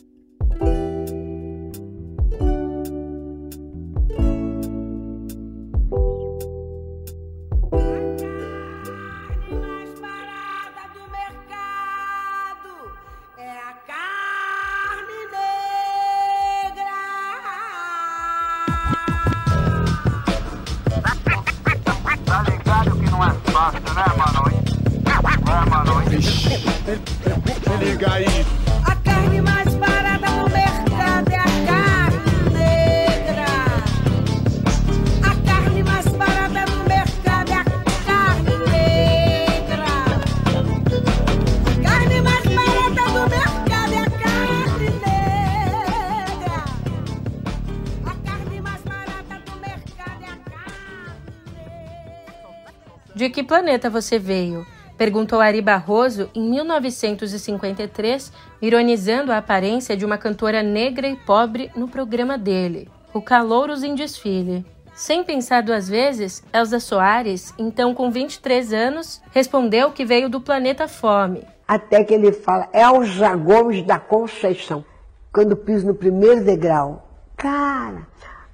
De 53.18 53.32
que 53.32 53.42
planeta 53.42 53.90
você 53.90 54.20
veio? 54.20 54.64
Perguntou 54.96 55.42
Ari 55.42 55.60
Barroso 55.60 56.30
em 56.36 56.52
1953, 56.52 58.32
ironizando 58.62 59.32
a 59.32 59.40
aparência 59.40 59.98
de 59.98 60.06
uma 60.06 60.20
cantora 60.20 60.62
negra 60.62 61.08
e 61.08 61.16
pobre 61.16 61.72
no 61.76 61.88
programa 61.88 62.38
dele, 62.38 62.88
O 63.12 63.20
Calouros 63.20 63.82
em 63.82 63.96
Desfile. 63.96 64.64
Sem 64.94 65.24
pensar 65.24 65.64
duas 65.64 65.90
vezes, 65.90 66.44
Elza 66.54 66.80
Soares, 66.80 67.56
então 67.58 67.96
com 67.96 68.12
23 68.12 68.72
anos, 68.72 69.20
respondeu 69.32 69.90
que 69.90 70.06
veio 70.06 70.30
do 70.30 70.40
planeta 70.40 70.88
Fome. 70.88 71.44
Até 71.68 72.04
que 72.04 72.14
ele 72.14 72.32
fala, 72.32 72.70
Elza 72.72 73.36
Gomes 73.36 73.82
da 73.82 73.98
Conceição, 73.98 74.86
quando 75.34 75.58
piso 75.58 75.88
no 75.88 75.96
primeiro 75.96 76.44
degrau. 76.44 77.10
Cara, 77.36 78.06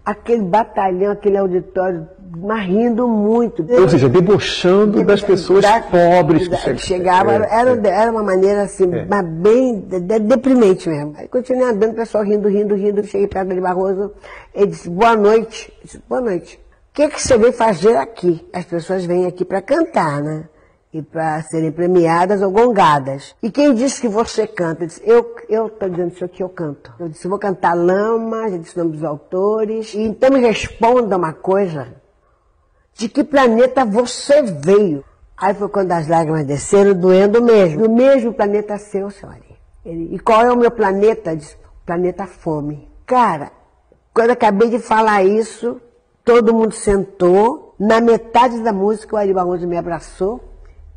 aquele 0.05 0.43
batalhão, 0.43 1.11
aquele 1.11 1.35
auditório, 1.35 2.07
mas 2.35 2.65
rindo 2.65 3.07
muito. 3.07 3.65
Ou 3.69 3.89
seja, 3.89 4.09
debochando 4.09 5.03
das 5.03 5.21
pessoas 5.21 5.61
da, 5.61 5.81
pobres 5.81 6.47
que 6.47 6.77
chegavam. 6.77 7.33
É, 7.33 7.47
era, 7.51 7.71
é. 7.71 7.91
era 7.91 8.11
uma 8.11 8.23
maneira 8.23 8.63
assim, 8.63 8.91
é. 8.93 9.05
mas 9.05 9.25
bem 9.25 9.79
de, 9.79 9.99
de, 9.99 10.19
deprimente 10.19 10.89
mesmo. 10.89 11.13
Aí 11.17 11.27
continuei 11.27 11.69
andando, 11.69 11.91
o 11.91 11.95
pessoal 11.95 12.23
rindo, 12.23 12.47
rindo, 12.47 12.75
rindo. 12.75 13.03
Cheguei 13.03 13.27
perto 13.27 13.49
dele, 13.49 13.61
Barroso. 13.61 14.11
Ele 14.53 14.67
disse, 14.67 14.89
boa 14.89 15.15
noite. 15.15 15.71
Eu 15.79 15.85
disse, 15.85 16.01
boa 16.09 16.21
noite. 16.21 16.59
O 16.91 16.95
que, 16.95 17.07
que 17.09 17.21
você 17.21 17.37
veio 17.37 17.53
fazer 17.53 17.97
aqui? 17.97 18.47
As 18.53 18.65
pessoas 18.65 19.05
vêm 19.05 19.25
aqui 19.25 19.45
para 19.45 19.61
cantar, 19.61 20.21
né? 20.21 20.45
e 20.93 21.01
para 21.01 21.41
serem 21.41 21.71
premiadas 21.71 22.43
ou 22.43 22.51
gongadas. 22.51 23.35
E 23.41 23.49
quem 23.49 23.73
disse 23.73 23.99
que 23.99 24.07
você 24.07 24.45
canta? 24.45 24.83
Eu 24.83 24.87
disse, 24.87 25.01
eu 25.49 25.67
estou 25.67 25.89
dizendo 25.89 26.13
isso 26.13 26.23
aqui, 26.23 26.43
eu 26.43 26.49
canto. 26.49 26.93
Eu 26.99 27.09
disse, 27.09 27.25
eu 27.25 27.29
vou 27.29 27.39
cantar 27.39 27.73
Lama, 27.73 28.47
já 28.51 28.57
disse 28.57 28.75
o 28.75 28.83
nome 28.83 28.97
dos 28.97 29.03
autores. 29.03 29.95
E 29.95 30.01
então 30.01 30.29
me 30.29 30.39
responda 30.39 31.17
uma 31.17 31.33
coisa, 31.33 31.87
de 32.95 33.09
que 33.09 33.23
planeta 33.23 33.85
você 33.85 34.41
veio? 34.41 35.03
Aí 35.35 35.53
foi 35.53 35.67
quando 35.69 35.91
as 35.91 36.07
lágrimas 36.07 36.45
desceram, 36.45 36.93
doendo 36.93 37.41
mesmo. 37.41 37.83
Do 37.83 37.89
mesmo 37.89 38.33
planeta 38.33 38.77
seu, 38.77 39.09
senhora. 39.09 39.41
Ele, 39.83 40.15
e 40.15 40.19
qual 40.19 40.41
é 40.41 40.51
o 40.51 40.57
meu 40.57 40.71
planeta? 40.71 41.35
Disse, 41.35 41.57
planeta 41.85 42.25
fome. 42.25 42.87
Cara, 43.05 43.51
quando 44.13 44.27
eu 44.27 44.33
acabei 44.33 44.69
de 44.69 44.79
falar 44.79 45.23
isso, 45.23 45.81
todo 46.23 46.53
mundo 46.53 46.73
sentou. 46.73 47.75
Na 47.79 47.99
metade 47.99 48.61
da 48.61 48.71
música, 48.71 49.15
o 49.15 49.19
Ari 49.19 49.33
Barroso 49.33 49.67
me 49.67 49.75
abraçou 49.75 50.39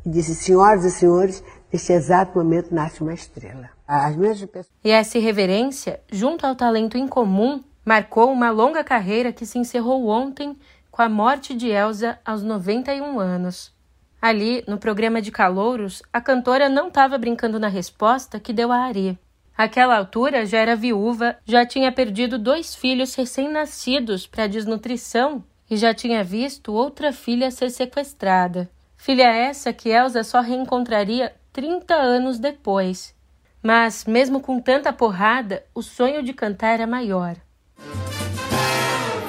e 0.05 0.09
disse: 0.09 0.35
Senhoras 0.35 0.85
e 0.85 0.91
senhores, 0.91 1.43
neste 1.73 1.91
exato 1.91 2.37
momento 2.37 2.73
nasce 2.73 3.01
uma 3.01 3.13
estrela. 3.13 3.69
As 3.87 4.15
mesmas 4.15 4.49
pessoas... 4.49 4.75
E 4.83 4.91
essa 4.91 5.17
irreverência, 5.17 5.99
junto 6.11 6.45
ao 6.45 6.55
talento 6.55 6.97
incomum, 6.97 7.63
marcou 7.83 8.31
uma 8.31 8.51
longa 8.51 8.83
carreira 8.83 9.33
que 9.33 9.45
se 9.45 9.57
encerrou 9.57 10.07
ontem 10.07 10.57
com 10.97 11.03
a 11.03 11.09
morte 11.09 11.53
de 11.53 11.69
Elsa 11.69 12.17
aos 12.25 12.41
91 12.41 13.19
anos. 13.19 13.71
Ali, 14.19 14.63
no 14.67 14.79
programa 14.79 15.21
de 15.21 15.29
calouros, 15.29 16.01
a 16.11 16.19
cantora 16.19 16.67
não 16.69 16.87
estava 16.87 17.19
brincando 17.19 17.59
na 17.59 17.67
resposta 17.67 18.39
que 18.39 18.51
deu 18.51 18.71
a 18.71 18.77
Ari. 18.77 19.15
Aquela 19.55 19.95
altura 19.95 20.43
já 20.43 20.57
era 20.57 20.75
viúva, 20.75 21.37
já 21.45 21.63
tinha 21.67 21.91
perdido 21.91 22.39
dois 22.39 22.73
filhos 22.73 23.13
recém-nascidos 23.13 24.25
para 24.25 24.47
desnutrição 24.47 25.43
e 25.69 25.77
já 25.77 25.93
tinha 25.93 26.23
visto 26.23 26.73
outra 26.73 27.13
filha 27.13 27.51
ser 27.51 27.69
sequestrada. 27.69 28.67
Filha 28.95 29.27
essa 29.31 29.71
que 29.71 29.89
Elsa 29.89 30.23
só 30.23 30.41
reencontraria 30.41 31.31
30 31.53 31.93
anos 31.93 32.39
depois. 32.39 33.15
Mas, 33.61 34.03
mesmo 34.05 34.41
com 34.41 34.59
tanta 34.59 34.91
porrada, 34.91 35.63
o 35.75 35.83
sonho 35.83 36.23
de 36.23 36.33
cantar 36.33 36.73
era 36.73 36.87
maior. 36.87 37.35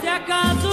Se 0.00 0.08
acaso 0.08 0.67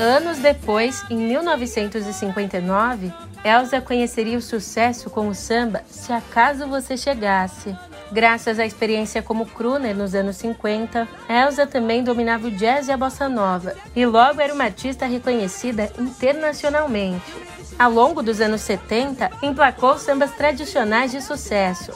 Anos 0.00 0.38
depois, 0.38 1.04
em 1.10 1.16
1959, 1.16 3.12
Elza 3.44 3.82
conheceria 3.82 4.38
o 4.38 4.40
sucesso 4.40 5.10
com 5.10 5.28
o 5.28 5.34
samba 5.34 5.82
Se 5.90 6.10
Acaso 6.10 6.66
Você 6.66 6.96
Chegasse. 6.96 7.76
Graças 8.10 8.58
à 8.58 8.64
experiência 8.64 9.20
como 9.20 9.44
crooner 9.44 9.94
nos 9.94 10.14
anos 10.14 10.36
50, 10.36 11.06
Elza 11.28 11.66
também 11.66 12.02
dominava 12.02 12.46
o 12.46 12.50
jazz 12.50 12.88
e 12.88 12.92
a 12.92 12.96
bossa 12.96 13.28
nova, 13.28 13.74
e 13.94 14.06
logo 14.06 14.40
era 14.40 14.54
uma 14.54 14.64
artista 14.64 15.04
reconhecida 15.04 15.92
internacionalmente. 15.98 17.34
Ao 17.78 17.90
longo 17.90 18.22
dos 18.22 18.40
anos 18.40 18.62
70, 18.62 19.30
emplacou 19.42 19.98
sambas 19.98 20.30
tradicionais 20.30 21.12
de 21.12 21.20
sucesso, 21.20 21.92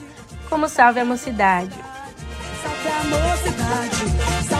como. 0.51 0.69
Salve 0.69 1.01
a 1.01 1.07
mocidade, 1.07 1.75
salve 2.63 2.89
a 2.89 3.05
mocidade, 3.05 4.54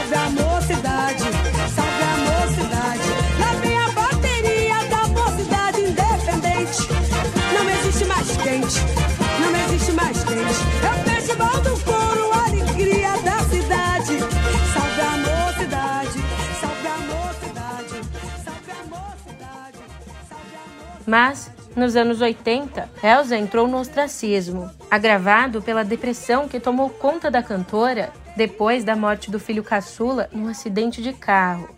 Mas, 21.07 21.51
nos 21.77 21.97
anos 21.97 22.21
80, 22.21 22.89
Elza 23.03 23.37
entrou 23.37 23.69
no 23.69 23.79
ostracismo, 23.79 24.71
agravado 24.91 25.61
pela 25.61 25.85
depressão 25.85 26.49
que 26.49 26.61
tomou 26.61 26.89
conta 26.89 27.31
da 27.31 27.43
cantora 27.43 28.13
depois 28.37 28.85
da 28.85 28.97
morte 28.97 29.31
do 29.31 29.39
filho 29.39 29.63
caçula 29.63 30.29
num 30.33 30.49
acidente 30.49 31.03
de 31.03 31.13
carro. 31.13 31.69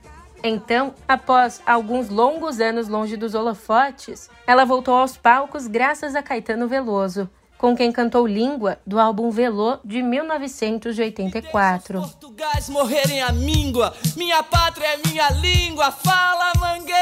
Então, 0.42 0.94
após 1.08 1.60
alguns 1.66 2.08
longos 2.08 2.60
anos 2.60 2.88
longe 2.88 3.16
dos 3.16 3.34
holofotes, 3.34 4.30
ela 4.46 4.64
voltou 4.64 4.94
aos 4.94 5.16
palcos 5.16 5.66
graças 5.66 6.14
a 6.14 6.22
Caetano 6.22 6.68
Veloso, 6.68 7.28
com 7.58 7.74
quem 7.74 7.90
cantou 7.90 8.26
Língua 8.26 8.78
do 8.86 8.98
álbum 9.00 9.30
Velô 9.30 9.78
de 9.84 10.02
1984. 10.02 12.00
Portugais 12.00 12.68
morrerem 12.68 13.22
a 13.22 13.32
míngua, 13.32 13.94
minha 14.16 14.42
pátria 14.42 14.86
é 14.86 15.08
minha 15.08 15.30
língua, 15.30 15.90
fala 15.90 16.52
mangueira, 16.60 16.92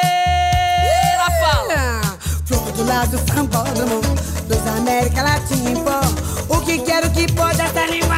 fala. 1.41 2.04
Flor 2.47 2.73
do 2.73 2.85
lado 2.85 3.19
sambódromo 3.33 4.01
dos 4.47 4.67
América 4.79 5.23
Latina 5.23 5.71
em 5.71 5.83
pó. 5.83 6.01
O 6.49 6.61
que 6.61 6.79
quero 6.79 7.11
que 7.11 7.33
pode 7.33 7.61
essa 7.61 7.87
língua? 7.87 8.17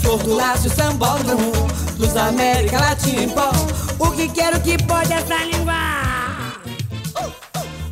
Flor 0.00 0.18
do 0.24 0.34
laço 0.34 0.68
sambódromo 0.70 1.52
dos 1.96 2.16
América 2.16 2.80
Latina 2.80 3.22
em 3.22 3.28
pó. 3.28 3.52
O 4.00 4.10
que 4.10 4.28
quero 4.28 4.60
que 4.60 4.76
pode 4.82 5.12
essa 5.12 5.44
língua? 5.44 5.74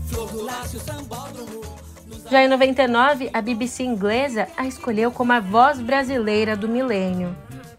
Flor 0.09 0.28
do 0.32 0.44
laço 0.44 0.78
Já 2.28 2.42
em 2.42 2.49
99, 2.49 3.30
a 3.32 3.40
BBC 3.40 3.85
inglesa 3.85 4.49
a 4.56 4.67
escolheu 4.67 5.12
como 5.12 5.32
a 5.32 5.38
voz 5.38 5.80
brasileira 5.80 6.56
do 6.56 6.67
milênio. 6.67 7.36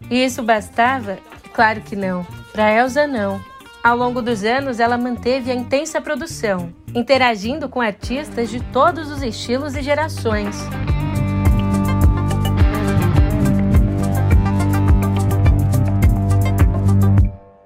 E 0.08 0.24
isso 0.24 0.42
bastava? 0.42 1.18
Claro 1.52 1.82
que 1.82 1.94
não. 1.94 2.26
Para 2.52 2.72
Elsa, 2.72 3.06
não. 3.06 3.53
Ao 3.84 3.94
longo 3.94 4.22
dos 4.22 4.44
anos, 4.44 4.80
ela 4.80 4.96
manteve 4.96 5.50
a 5.50 5.54
intensa 5.54 6.00
produção, 6.00 6.72
interagindo 6.94 7.68
com 7.68 7.82
artistas 7.82 8.48
de 8.48 8.58
todos 8.72 9.10
os 9.10 9.20
estilos 9.20 9.76
e 9.76 9.82
gerações. 9.82 10.56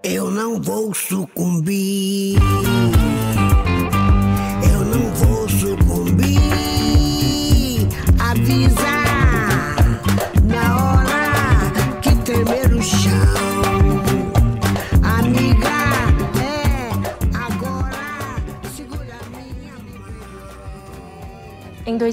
Eu 0.02 0.28
não 0.28 0.60
vou 0.60 0.92
sucumbir. 0.92 2.27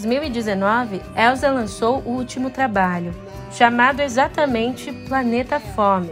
2019, 0.04 1.02
Elsa 1.16 1.50
lançou 1.50 2.00
o 2.00 2.10
último 2.10 2.50
trabalho, 2.50 3.16
chamado 3.50 4.02
exatamente 4.02 4.92
Planeta 5.08 5.58
Fome. 5.58 6.12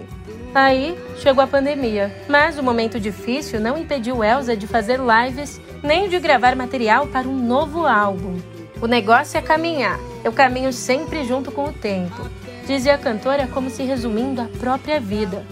Aí 0.55 0.97
chegou 1.17 1.43
a 1.43 1.47
pandemia, 1.47 2.15
mas 2.29 2.57
o 2.57 2.63
momento 2.63 2.97
difícil 2.97 3.59
não 3.59 3.77
impediu 3.77 4.23
Elsa 4.23 4.55
de 4.55 4.67
fazer 4.67 4.99
lives 4.99 5.59
nem 5.83 6.07
de 6.07 6.17
gravar 6.17 6.55
material 6.55 7.07
para 7.07 7.27
um 7.27 7.35
novo 7.35 7.85
álbum. 7.85 8.39
O 8.81 8.87
negócio 8.87 9.37
é 9.37 9.41
caminhar, 9.41 9.99
eu 10.23 10.31
caminho 10.31 10.71
sempre 10.71 11.25
junto 11.25 11.51
com 11.51 11.65
o 11.65 11.73
tempo, 11.73 12.29
dizia 12.65 12.95
a 12.95 12.97
cantora 12.97 13.47
como 13.47 13.69
se 13.69 13.83
resumindo 13.83 14.41
a 14.41 14.47
própria 14.59 14.99
vida. 14.99 15.43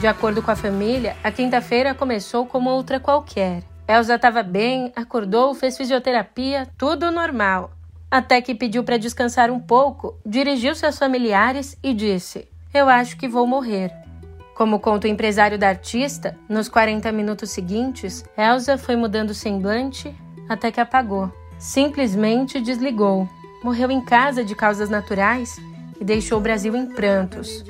De 0.00 0.08
acordo 0.08 0.42
com 0.42 0.50
a 0.50 0.56
família, 0.56 1.16
a 1.22 1.30
quinta-feira 1.30 1.94
começou 1.94 2.46
como 2.46 2.70
outra 2.70 2.98
qualquer. 2.98 3.62
Elsa 3.86 4.14
estava 4.14 4.42
bem, 4.42 4.92
acordou, 4.96 5.54
fez 5.54 5.76
fisioterapia, 5.76 6.66
tudo 6.78 7.10
normal. 7.10 7.72
Até 8.10 8.40
que 8.40 8.54
pediu 8.54 8.82
para 8.82 8.96
descansar 8.96 9.50
um 9.50 9.60
pouco, 9.60 10.18
dirigiu-se 10.24 10.86
aos 10.86 10.98
familiares 10.98 11.76
e 11.82 11.92
disse: 11.92 12.48
Eu 12.72 12.88
acho 12.88 13.16
que 13.16 13.28
vou 13.28 13.46
morrer. 13.46 13.92
Como 14.54 14.78
conta 14.78 15.06
o 15.06 15.10
empresário 15.10 15.58
da 15.58 15.68
artista, 15.68 16.38
nos 16.48 16.68
40 16.68 17.10
minutos 17.12 17.50
seguintes, 17.50 18.24
Elsa 18.38 18.78
foi 18.78 18.94
mudando 18.96 19.30
o 19.30 19.34
semblante 19.34 20.14
até 20.48 20.70
que 20.70 20.80
apagou. 20.80 21.30
Simplesmente 21.58 22.60
desligou. 22.60 23.28
Morreu 23.62 23.90
em 23.90 24.00
casa 24.00 24.44
de 24.44 24.54
causas 24.54 24.88
naturais 24.88 25.56
e 26.00 26.04
deixou 26.04 26.38
o 26.38 26.42
Brasil 26.42 26.74
em 26.76 26.86
prantos. 26.86 27.64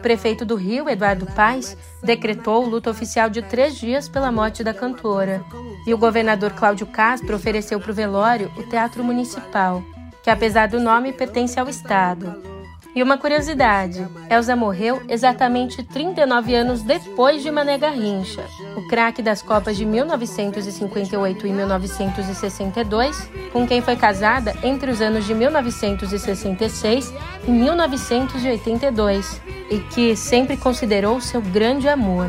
O 0.00 0.02
prefeito 0.02 0.46
do 0.46 0.56
Rio, 0.56 0.88
Eduardo 0.88 1.26
Paes, 1.26 1.76
decretou 2.02 2.64
o 2.64 2.66
luto 2.66 2.88
oficial 2.88 3.28
de 3.28 3.42
três 3.42 3.76
dias 3.76 4.08
pela 4.08 4.32
morte 4.32 4.64
da 4.64 4.72
cantora. 4.72 5.44
E 5.86 5.92
o 5.92 5.98
governador 5.98 6.52
Cláudio 6.52 6.86
Castro 6.86 7.36
ofereceu 7.36 7.78
para 7.78 7.90
o 7.90 7.94
velório 7.94 8.50
o 8.56 8.62
Teatro 8.62 9.04
Municipal, 9.04 9.82
que 10.22 10.30
apesar 10.30 10.68
do 10.68 10.80
nome 10.80 11.12
pertence 11.12 11.60
ao 11.60 11.68
Estado. 11.68 12.49
E 12.94 13.02
uma 13.04 13.16
curiosidade, 13.16 14.04
Elsa 14.28 14.56
morreu 14.56 15.00
exatamente 15.08 15.82
39 15.82 16.54
anos 16.54 16.82
depois 16.82 17.40
de 17.40 17.48
Mané 17.48 17.78
Garrincha, 17.78 18.44
o 18.76 18.88
craque 18.88 19.22
das 19.22 19.40
Copas 19.42 19.76
de 19.76 19.86
1958 19.86 21.46
e 21.46 21.52
1962, 21.52 23.30
com 23.52 23.64
quem 23.64 23.80
foi 23.80 23.94
casada 23.94 24.56
entre 24.64 24.90
os 24.90 25.00
anos 25.00 25.24
de 25.24 25.32
1966 25.34 27.14
e 27.46 27.50
1982, 27.50 29.40
e 29.70 29.78
que 29.78 30.16
sempre 30.16 30.56
considerou 30.56 31.20
seu 31.20 31.40
grande 31.40 31.88
amor. 31.88 32.28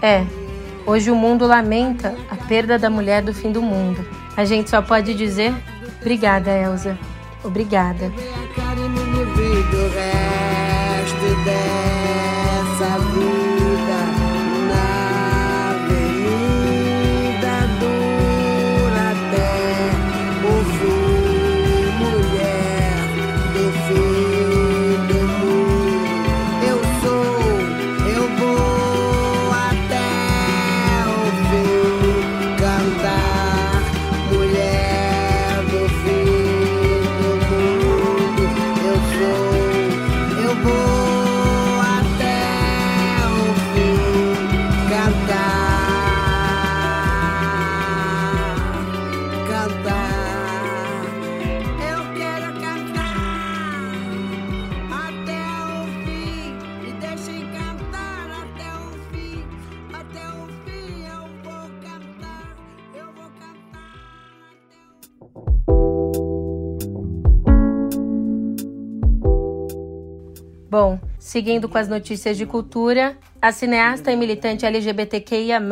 É, 0.00 0.24
hoje 0.86 1.10
o 1.10 1.14
mundo 1.14 1.46
lamenta 1.46 2.16
a 2.30 2.36
perda 2.36 2.78
da 2.78 2.88
mulher 2.88 3.20
do 3.20 3.34
fim 3.34 3.52
do 3.52 3.60
mundo. 3.60 4.06
A 4.38 4.46
gente 4.46 4.70
só 4.70 4.80
pode 4.80 5.12
dizer 5.12 5.54
obrigada, 6.00 6.50
Elsa. 6.50 6.98
Obrigada. 7.44 8.10
Resto 9.88 11.34
dessa 11.44 12.03
Bom, 70.74 70.98
seguindo 71.20 71.68
com 71.68 71.78
as 71.78 71.86
notícias 71.86 72.36
de 72.36 72.44
cultura, 72.44 73.16
a 73.40 73.52
cineasta 73.52 74.10
e 74.10 74.16
militante 74.16 74.66
LGBTQIA, 74.66 75.62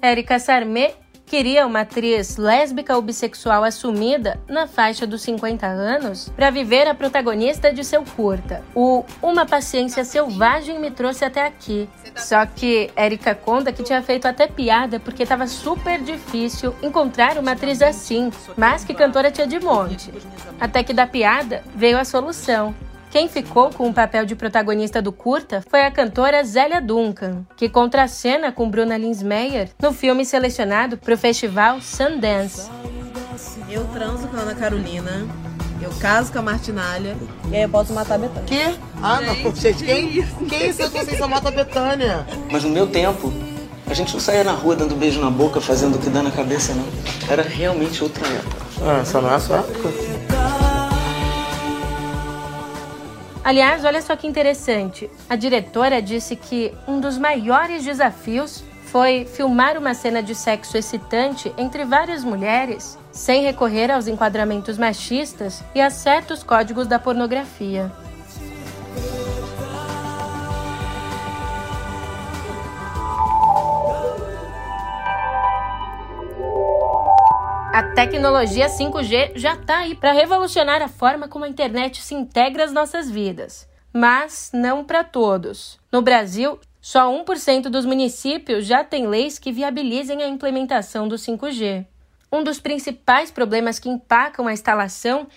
Érica 0.00 0.38
Sarmé, 0.38 0.94
queria 1.26 1.66
uma 1.66 1.80
atriz 1.80 2.36
lésbica 2.36 2.94
ou 2.94 3.02
bissexual 3.02 3.64
assumida 3.64 4.40
na 4.46 4.68
faixa 4.68 5.04
dos 5.04 5.22
50 5.22 5.66
anos 5.66 6.28
para 6.36 6.48
viver 6.48 6.86
a 6.86 6.94
protagonista 6.94 7.72
de 7.72 7.82
seu 7.82 8.04
curta. 8.04 8.62
O 8.72 9.04
Uma 9.20 9.44
Paciência 9.44 10.04
Selvagem 10.04 10.78
me 10.78 10.92
trouxe 10.92 11.24
até 11.24 11.44
aqui. 11.44 11.88
Só 12.14 12.46
que 12.46 12.88
Erika 12.96 13.34
conta 13.34 13.72
que 13.72 13.82
tinha 13.82 14.00
feito 14.00 14.26
até 14.26 14.46
piada 14.46 15.00
porque 15.00 15.24
estava 15.24 15.48
super 15.48 16.00
difícil 16.00 16.72
encontrar 16.80 17.36
uma 17.36 17.50
atriz 17.50 17.82
assim, 17.82 18.30
mas 18.56 18.84
que 18.84 18.94
cantora 18.94 19.28
tinha 19.32 19.48
de 19.48 19.58
monte. 19.58 20.12
Até 20.60 20.84
que 20.84 20.94
da 20.94 21.04
piada 21.04 21.64
veio 21.74 21.98
a 21.98 22.04
solução. 22.04 22.72
Quem 23.10 23.28
ficou 23.28 23.70
com 23.70 23.88
o 23.88 23.92
papel 23.92 24.24
de 24.24 24.36
protagonista 24.36 25.02
do 25.02 25.10
curta 25.10 25.64
foi 25.68 25.82
a 25.82 25.90
cantora 25.90 26.44
Zélia 26.44 26.80
Duncan, 26.80 27.44
que 27.56 27.68
contracena 27.68 28.52
com 28.52 28.70
Bruna 28.70 28.96
Linsmeyer 28.96 29.70
no 29.82 29.92
filme 29.92 30.24
selecionado 30.24 30.96
para 30.96 31.14
o 31.14 31.18
festival 31.18 31.80
Sundance. 31.80 32.70
Eu 33.68 33.84
transo 33.86 34.28
com 34.28 34.36
a 34.36 34.40
Ana 34.40 34.54
Carolina, 34.54 35.26
eu 35.82 35.90
caso 35.98 36.32
com 36.32 36.38
a 36.38 36.42
Martinalha 36.42 37.16
e 37.50 37.56
aí 37.56 37.62
eu 37.62 37.68
posso 37.68 37.92
matar 37.92 38.14
a 38.14 38.18
Betânia. 38.18 38.46
Quê? 38.46 38.78
Ah, 39.02 39.20
não, 39.20 39.56
gente, 39.56 39.82
quem, 39.82 40.22
quem 40.48 40.68
é 40.68 40.72
que 40.72 40.88
vocês 40.88 41.20
mata 41.20 41.48
a 41.48 41.52
Betânia? 41.52 42.24
Mas 42.48 42.62
no 42.62 42.70
meu 42.70 42.86
tempo, 42.86 43.32
a 43.88 43.94
gente 43.94 44.12
não 44.12 44.20
saía 44.20 44.44
na 44.44 44.52
rua 44.52 44.76
dando 44.76 44.94
beijo 44.94 45.20
na 45.20 45.30
boca, 45.30 45.60
fazendo 45.60 45.96
o 45.96 45.98
que 45.98 46.08
dá 46.10 46.22
na 46.22 46.30
cabeça, 46.30 46.74
não. 46.74 46.86
Era 47.28 47.42
realmente 47.42 48.04
outra 48.04 48.24
época. 48.24 48.56
Ah, 48.82 48.98
essa 49.00 49.20
não 49.20 49.30
é 49.30 49.34
a 49.34 49.40
sua 49.40 49.56
época. 49.56 50.19
Aliás, 53.42 53.84
olha 53.84 54.02
só 54.02 54.14
que 54.16 54.26
interessante. 54.26 55.10
A 55.28 55.34
diretora 55.34 56.02
disse 56.02 56.36
que 56.36 56.74
um 56.86 57.00
dos 57.00 57.16
maiores 57.16 57.84
desafios 57.84 58.62
foi 58.84 59.24
filmar 59.24 59.78
uma 59.78 59.94
cena 59.94 60.22
de 60.22 60.34
sexo 60.34 60.76
excitante 60.76 61.52
entre 61.56 61.84
várias 61.84 62.22
mulheres, 62.22 62.98
sem 63.10 63.42
recorrer 63.42 63.90
aos 63.90 64.08
enquadramentos 64.08 64.76
machistas 64.76 65.62
e 65.74 65.80
a 65.80 65.88
certos 65.88 66.42
códigos 66.42 66.86
da 66.86 66.98
pornografia. 66.98 67.90
A 77.72 77.84
tecnologia 77.84 78.66
5G 78.66 79.34
já 79.36 79.54
está 79.54 79.78
aí 79.78 79.94
para 79.94 80.10
revolucionar 80.10 80.82
a 80.82 80.88
forma 80.88 81.28
como 81.28 81.44
a 81.44 81.48
internet 81.48 82.02
se 82.02 82.14
integra 82.14 82.64
às 82.64 82.72
nossas 82.72 83.08
vidas. 83.08 83.68
Mas 83.92 84.50
não 84.52 84.84
para 84.84 85.04
todos. 85.04 85.78
No 85.90 86.02
Brasil, 86.02 86.58
só 86.80 87.08
1% 87.08 87.68
dos 87.68 87.84
municípios 87.84 88.66
já 88.66 88.82
tem 88.82 89.06
leis 89.06 89.38
que 89.38 89.52
viabilizem 89.52 90.20
a 90.20 90.26
implementação 90.26 91.06
do 91.06 91.14
5G. 91.14 91.86
Um 92.32 92.42
dos 92.42 92.58
principais 92.58 93.30
problemas 93.30 93.78
que 93.78 93.88
empacam 93.88 94.48
a 94.48 94.52
instalação 94.52 95.28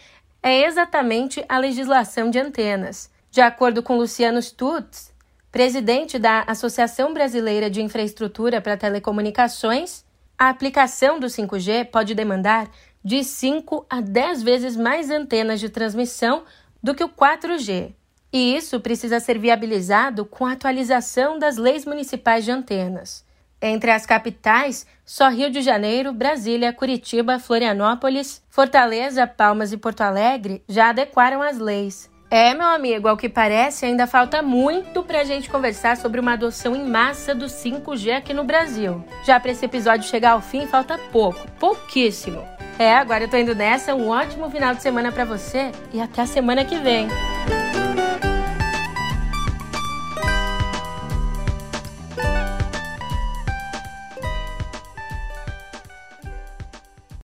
é 0.41 0.63
exatamente 0.65 1.45
a 1.47 1.59
legislação 1.59 2.31
de 2.31 2.39
antenas. 2.39 3.11
De 3.29 3.41
acordo 3.41 3.83
com 3.83 3.95
Luciano 3.95 4.41
Stutz, 4.41 5.13
presidente 5.51 6.17
da 6.17 6.41
Associação 6.47 7.13
Brasileira 7.13 7.69
de 7.69 7.83
Infraestrutura 7.83 8.59
para 8.59 8.75
Telecomunicações, 8.75 10.03
a 10.37 10.49
aplicação 10.49 11.19
do 11.19 11.27
5G 11.27 11.85
pode 11.85 12.15
demandar 12.15 12.69
de 13.03 13.23
5 13.23 13.85
a 13.89 14.01
10 14.01 14.43
vezes 14.43 14.75
mais 14.75 15.09
antenas 15.09 15.59
de 15.59 15.69
transmissão 15.69 16.43
do 16.81 16.95
que 16.95 17.03
o 17.03 17.09
4G. 17.09 17.93
E 18.31 18.55
isso 18.55 18.79
precisa 18.79 19.19
ser 19.19 19.37
viabilizado 19.37 20.25
com 20.25 20.45
a 20.45 20.53
atualização 20.53 21.37
das 21.37 21.57
leis 21.57 21.85
municipais 21.85 22.43
de 22.43 22.51
antenas. 22.51 23.23
Entre 23.61 23.91
as 23.91 24.05
capitais, 24.05 24.85
só 25.05 25.29
Rio 25.29 25.49
de 25.49 25.61
Janeiro, 25.61 26.11
Brasília, 26.11 26.73
Curitiba, 26.73 27.39
Florianópolis, 27.39 28.43
Fortaleza, 28.49 29.25
Palmas 29.25 29.71
e 29.71 29.77
Porto 29.77 30.01
Alegre 30.01 30.63
já 30.67 30.89
adequaram 30.89 31.41
as 31.41 31.59
leis. 31.59 32.11
É, 32.33 32.51
meu 32.55 32.65
amigo, 32.65 33.07
ao 33.07 33.15
que 33.15 33.29
parece, 33.29 33.85
ainda 33.85 34.07
falta 34.07 34.41
muito 34.41 35.03
pra 35.03 35.23
gente 35.23 35.47
conversar 35.47 35.95
sobre 35.95 36.19
uma 36.19 36.33
adoção 36.33 36.75
em 36.75 36.83
massa 36.83 37.35
do 37.35 37.45
5G 37.45 38.11
aqui 38.17 38.33
no 38.33 38.43
Brasil. 38.43 39.05
Já 39.23 39.39
para 39.39 39.51
esse 39.51 39.63
episódio 39.63 40.09
chegar 40.09 40.31
ao 40.31 40.41
fim, 40.41 40.65
falta 40.65 40.97
pouco, 41.11 41.47
pouquíssimo. 41.59 42.43
É, 42.79 42.95
agora 42.95 43.25
eu 43.25 43.29
tô 43.29 43.37
indo 43.37 43.53
nessa. 43.53 43.93
Um 43.93 44.09
ótimo 44.09 44.49
final 44.49 44.73
de 44.73 44.81
semana 44.81 45.11
para 45.11 45.25
você 45.25 45.71
e 45.93 46.01
até 46.01 46.23
a 46.23 46.25
semana 46.25 46.65
que 46.65 46.75
vem. 46.77 47.07